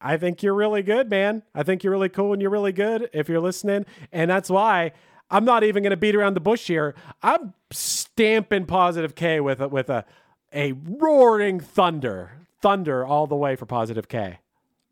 [0.00, 1.42] I think you're really good, man.
[1.54, 4.92] I think you're really cool, and you're really good if you're listening, and that's why.
[5.30, 6.94] I'm not even going to beat around the bush here.
[7.22, 10.06] I'm stamping positive K with a, with a
[10.54, 12.32] a roaring thunder,
[12.62, 14.38] thunder all the way for positive K.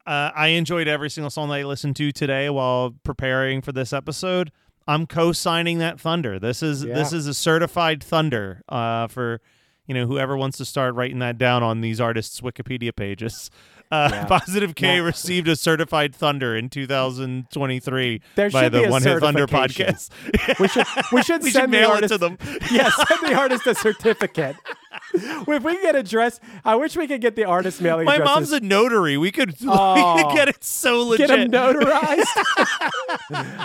[0.06, 3.92] Uh, I enjoyed every single song that I listened to today while preparing for this
[3.92, 4.52] episode.
[4.86, 6.38] I'm co-signing that thunder.
[6.38, 9.40] This is this is a certified thunder uh, for
[9.86, 13.50] you know whoever wants to start writing that down on these artists' Wikipedia pages.
[13.90, 14.24] Uh, Yeah.
[14.28, 15.02] Positive K Yeah.
[15.02, 20.10] received a certified thunder in 2023 There by the One Hit Thunder podcast.
[20.58, 22.38] We should we should We should send the mail it artist to them.
[22.72, 24.56] yeah, send the artist a certificate.
[25.14, 28.06] if we get address, I wish we could get the artist mailing.
[28.06, 28.34] My addresses.
[28.34, 29.16] mom's a notary.
[29.16, 30.16] We could, we Oh.
[30.24, 31.28] could get it so legit.
[31.28, 32.26] Get them notarized.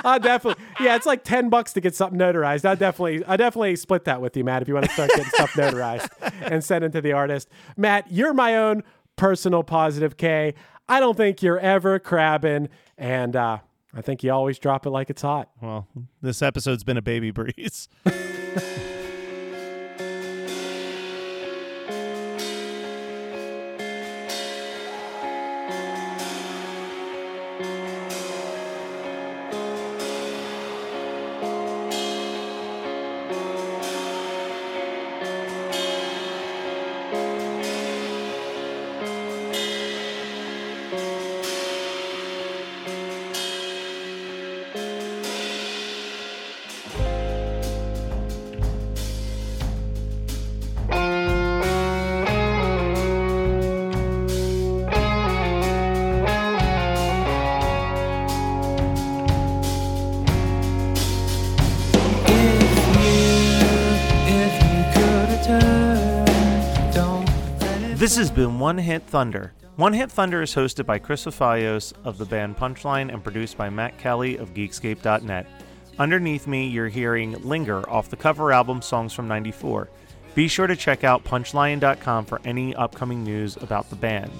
[0.04, 2.66] I definitely, yeah, it's like ten bucks to get something notarized.
[2.66, 4.62] I definitely, I definitely split that with you, Matt.
[4.62, 6.10] If you want to start getting stuff notarized
[6.42, 8.84] and send it to the artist, Matt, you're my own
[9.22, 10.56] personal positive K.
[10.90, 13.60] I don't think you're ever crabbing, and uh,
[13.94, 15.52] I think you always drop it like it's hot.
[15.62, 15.88] Well,
[16.24, 17.88] this episode's been a baby breeze.
[68.02, 69.54] This has been One Hit Thunder.
[69.76, 73.70] One Hit Thunder is hosted by Chris Afalios of the band Punchline and produced by
[73.70, 75.46] Matt Kelly of Geekscape.net.
[76.00, 79.88] Underneath me, you're hearing Linger off the cover album Songs from 94.
[80.34, 84.32] Be sure to check out punchline.com for any upcoming news about the band.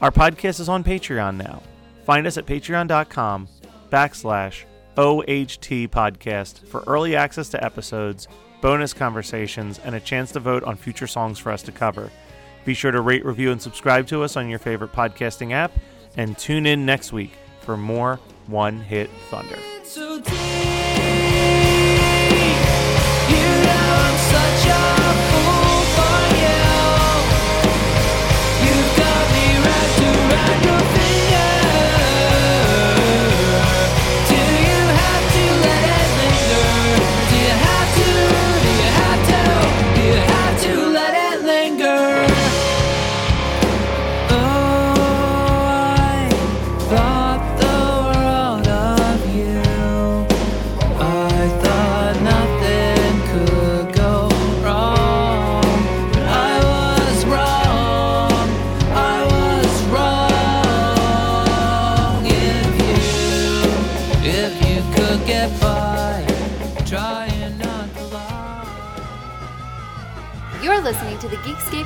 [0.00, 1.64] Our podcast is on Patreon now.
[2.04, 3.48] Find us at patreon.com
[3.90, 4.62] backslash
[4.96, 8.28] OHT podcast for early access to episodes,
[8.60, 12.12] bonus conversations, and a chance to vote on future songs for us to cover.
[12.64, 15.72] Be sure to rate, review, and subscribe to us on your favorite podcasting app,
[16.16, 19.58] and tune in next week for more One Hit Thunder.
[19.84, 20.34] So deep,
[23.28, 24.96] you know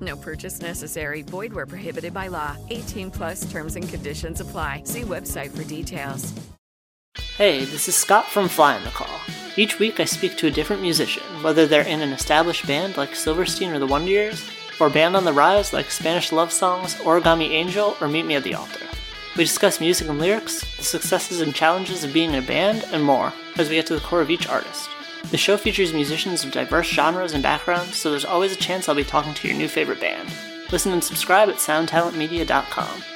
[0.00, 1.22] No purchase necessary.
[1.22, 2.56] Void where prohibited by law.
[2.70, 4.82] 18 plus terms and conditions apply.
[4.84, 6.32] See website for details.
[7.36, 9.20] Hey, this is Scott from Fly on the Call.
[9.56, 13.14] Each week I speak to a different musician, whether they're in an established band like
[13.14, 14.44] Silverstein or the Wonder Years,
[14.80, 18.44] or band on the rise like Spanish Love Songs, Origami Angel, or Meet Me at
[18.44, 18.86] the Altar.
[19.36, 23.02] We discuss music and lyrics, the successes and challenges of being in a band, and
[23.02, 24.88] more, as we get to the core of each artist.
[25.30, 28.94] The show features musicians of diverse genres and backgrounds, so there's always a chance I'll
[28.94, 30.28] be talking to your new favorite band.
[30.70, 33.13] Listen and subscribe at soundtalentmedia.com.